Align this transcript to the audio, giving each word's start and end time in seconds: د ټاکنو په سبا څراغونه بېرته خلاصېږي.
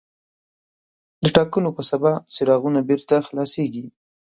د 1.23 1.25
ټاکنو 1.35 1.69
په 1.77 1.81
سبا 1.89 2.11
څراغونه 2.33 2.79
بېرته 2.89 3.15
خلاصېږي. 3.27 3.85